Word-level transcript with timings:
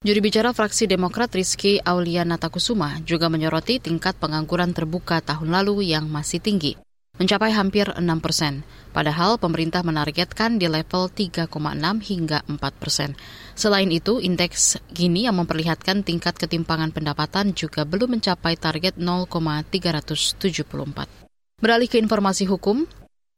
Juri 0.00 0.20
bicara 0.24 0.56
fraksi 0.56 0.88
Demokrat 0.88 1.28
Rizky 1.36 1.76
Aulia 1.84 2.24
Natakusuma 2.24 3.04
juga 3.04 3.28
menyoroti 3.28 3.76
tingkat 3.84 4.16
pengangguran 4.16 4.72
terbuka 4.72 5.20
tahun 5.20 5.52
lalu 5.52 5.92
yang 5.92 6.08
masih 6.08 6.40
tinggi 6.40 6.80
mencapai 7.20 7.52
hampir 7.52 7.84
6 7.92 8.00
persen. 8.24 8.64
Padahal 8.96 9.36
pemerintah 9.36 9.84
menargetkan 9.84 10.56
di 10.56 10.66
level 10.66 11.12
3,6 11.12 11.52
hingga 12.00 12.40
4 12.48 12.56
persen. 12.80 13.12
Selain 13.52 13.92
itu, 13.92 14.24
indeks 14.24 14.80
Gini 14.88 15.28
yang 15.28 15.36
memperlihatkan 15.36 16.00
tingkat 16.00 16.40
ketimpangan 16.40 16.96
pendapatan 16.96 17.52
juga 17.52 17.84
belum 17.84 18.16
mencapai 18.18 18.56
target 18.56 18.96
0,374. 18.96 21.28
Beralih 21.60 21.92
ke 21.92 22.00
informasi 22.00 22.48
hukum, 22.48 22.88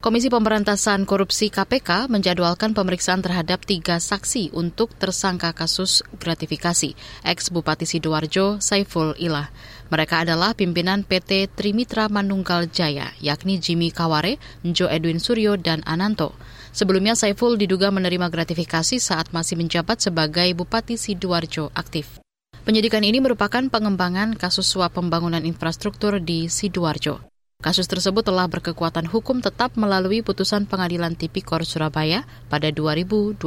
Komisi 0.03 0.27
Pemberantasan 0.27 1.07
Korupsi 1.07 1.47
KPK 1.47 2.11
menjadwalkan 2.11 2.75
pemeriksaan 2.75 3.23
terhadap 3.23 3.63
tiga 3.63 4.03
saksi 4.03 4.51
untuk 4.51 4.91
tersangka 4.99 5.55
kasus 5.55 6.03
gratifikasi, 6.19 6.99
ex-Bupati 7.23 7.87
Sidoarjo 7.87 8.59
Saiful 8.59 9.15
Ilah. 9.15 9.47
Mereka 9.95 10.27
adalah 10.27 10.59
pimpinan 10.59 11.07
PT 11.07 11.55
Trimitra 11.55 12.11
Manunggal 12.11 12.67
Jaya, 12.67 13.15
yakni 13.23 13.63
Jimmy 13.63 13.95
Kaware, 13.95 14.43
Jo 14.67 14.91
Edwin 14.91 15.23
Suryo, 15.23 15.55
dan 15.55 15.87
Ananto. 15.87 16.35
Sebelumnya 16.75 17.15
Saiful 17.15 17.55
diduga 17.55 17.95
menerima 17.95 18.27
gratifikasi 18.27 18.99
saat 18.99 19.31
masih 19.31 19.55
menjabat 19.55 20.03
sebagai 20.03 20.51
Bupati 20.59 20.99
Sidoarjo 20.99 21.71
aktif. 21.79 22.19
Penyidikan 22.67 23.07
ini 23.07 23.23
merupakan 23.23 23.63
pengembangan 23.71 24.35
kasus 24.35 24.67
suap 24.67 24.99
pembangunan 24.99 25.47
infrastruktur 25.47 26.19
di 26.19 26.51
Sidoarjo. 26.51 27.32
Kasus 27.63 27.87
tersebut 27.87 28.27
telah 28.27 28.51
berkekuatan 28.51 29.07
hukum 29.07 29.39
tetap 29.39 29.79
melalui 29.79 30.19
putusan 30.19 30.67
Pengadilan 30.67 31.15
Tipikor 31.15 31.63
Surabaya 31.63 32.27
pada 32.51 32.75
2020. 32.75 33.39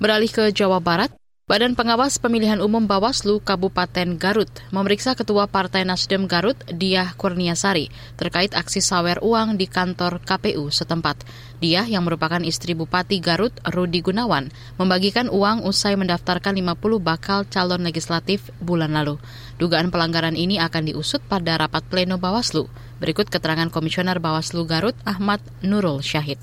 Beralih 0.00 0.32
ke 0.32 0.48
Jawa 0.56 0.80
Barat, 0.80 1.12
Badan 1.50 1.74
Pengawas 1.74 2.22
Pemilihan 2.22 2.62
Umum 2.62 2.86
Bawaslu 2.86 3.42
Kabupaten 3.42 4.14
Garut 4.14 4.46
memeriksa 4.70 5.18
Ketua 5.18 5.50
Partai 5.50 5.82
Nasdem 5.82 6.30
Garut, 6.30 6.54
Diah 6.70 7.10
Kurniasari, 7.18 7.90
terkait 8.14 8.54
aksi 8.54 8.78
sawer 8.78 9.18
uang 9.18 9.58
di 9.58 9.66
kantor 9.66 10.22
KPU 10.22 10.70
setempat. 10.70 11.26
Diah 11.58 11.82
yang 11.90 12.06
merupakan 12.06 12.38
istri 12.46 12.78
Bupati 12.78 13.18
Garut, 13.18 13.50
Rudi 13.66 13.98
Gunawan, 13.98 14.54
membagikan 14.78 15.26
uang 15.26 15.66
usai 15.66 15.98
mendaftarkan 15.98 16.54
50 16.54 17.02
bakal 17.02 17.42
calon 17.50 17.82
legislatif 17.82 18.54
bulan 18.62 18.94
lalu. 18.94 19.18
Dugaan 19.58 19.90
pelanggaran 19.90 20.38
ini 20.38 20.62
akan 20.62 20.86
diusut 20.86 21.18
pada 21.26 21.58
rapat 21.58 21.82
pleno 21.90 22.14
Bawaslu. 22.22 22.70
Berikut 23.02 23.26
keterangan 23.26 23.74
Komisioner 23.74 24.22
Bawaslu 24.22 24.70
Garut 24.70 24.94
Ahmad 25.02 25.42
Nurul 25.66 25.98
Syahid. 25.98 26.38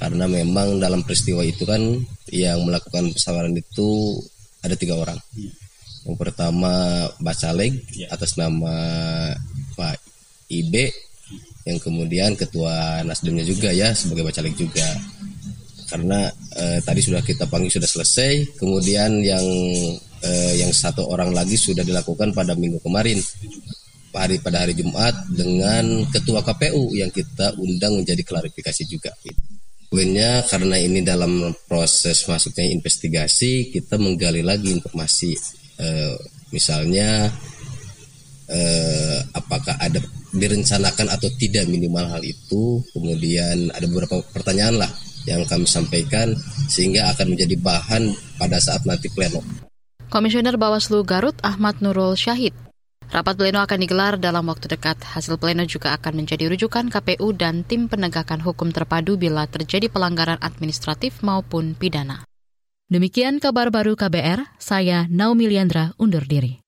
Karena 0.00 0.24
memang 0.24 0.80
dalam 0.80 1.04
peristiwa 1.04 1.44
itu 1.44 1.68
kan 1.68 1.80
yang 2.32 2.64
melakukan 2.64 3.12
pesawaran 3.12 3.52
itu 3.52 4.16
ada 4.64 4.72
tiga 4.72 4.96
orang. 4.96 5.20
Yang 6.08 6.16
pertama 6.16 7.04
Bacaleg 7.20 7.84
ya. 7.92 8.08
atas 8.08 8.40
nama 8.40 8.72
Pak 9.76 10.00
Ibe, 10.48 10.88
yang 11.68 11.76
kemudian 11.76 12.32
Ketua 12.32 13.04
Nasdemnya 13.04 13.44
juga 13.44 13.68
ya 13.76 13.92
sebagai 13.92 14.24
Bacaleg 14.24 14.56
juga. 14.56 14.88
Karena 15.92 16.32
eh, 16.56 16.80
tadi 16.80 17.04
sudah 17.04 17.20
kita 17.20 17.44
panggil 17.50 17.68
sudah 17.68 17.90
selesai, 17.90 18.56
kemudian 18.56 19.20
yang 19.20 19.44
eh, 20.24 20.54
yang 20.64 20.72
satu 20.72 21.04
orang 21.12 21.36
lagi 21.36 21.60
sudah 21.60 21.84
dilakukan 21.84 22.32
pada 22.32 22.56
minggu 22.56 22.80
kemarin 22.80 23.20
hari 24.10 24.42
pada 24.42 24.66
hari 24.66 24.74
Jumat 24.74 25.14
dengan 25.30 26.02
ketua 26.10 26.42
KPU 26.42 26.94
yang 26.98 27.12
kita 27.14 27.54
undang 27.60 28.00
menjadi 28.02 28.22
klarifikasi 28.26 28.82
juga. 28.90 29.14
Poinnya 29.90 30.46
karena 30.46 30.78
ini 30.78 31.02
dalam 31.02 31.50
proses 31.66 32.22
masuknya 32.30 32.62
investigasi 32.70 33.74
kita 33.74 33.98
menggali 33.98 34.38
lagi 34.38 34.70
informasi 34.70 35.34
eh, 35.82 36.14
misalnya 36.54 37.26
eh, 38.46 39.18
apakah 39.34 39.74
ada 39.82 39.98
direncanakan 40.30 41.10
atau 41.10 41.26
tidak 41.34 41.66
minimal 41.66 42.06
hal 42.06 42.22
itu 42.22 42.78
kemudian 42.94 43.74
ada 43.74 43.82
beberapa 43.90 44.22
pertanyaan 44.30 44.78
lah 44.78 44.90
yang 45.26 45.42
kami 45.50 45.66
sampaikan 45.66 46.38
sehingga 46.70 47.10
akan 47.10 47.34
menjadi 47.34 47.58
bahan 47.58 48.14
pada 48.38 48.62
saat 48.62 48.86
nanti 48.86 49.10
pleno. 49.10 49.42
Komisioner 50.06 50.54
Bawaslu 50.54 51.02
Garut 51.02 51.34
Ahmad 51.42 51.82
Nurul 51.82 52.14
Syahid 52.14 52.54
Rapat 53.10 53.34
pleno 53.34 53.58
akan 53.58 53.78
digelar 53.82 54.14
dalam 54.22 54.46
waktu 54.46 54.70
dekat. 54.70 55.02
Hasil 55.02 55.34
pleno 55.34 55.66
juga 55.66 55.98
akan 55.98 56.22
menjadi 56.22 56.46
rujukan 56.46 56.86
KPU 56.86 57.34
dan 57.34 57.66
tim 57.66 57.90
penegakan 57.90 58.38
hukum 58.38 58.70
terpadu 58.70 59.18
bila 59.18 59.50
terjadi 59.50 59.90
pelanggaran 59.90 60.38
administratif 60.38 61.18
maupun 61.26 61.74
pidana. 61.74 62.22
Demikian 62.86 63.42
kabar 63.42 63.74
baru 63.74 63.98
KBR, 63.98 64.54
saya 64.62 65.10
Naomi 65.10 65.50
Liandra 65.50 65.90
undur 65.98 66.22
diri. 66.22 66.62